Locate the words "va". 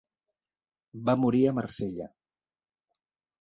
1.09-1.15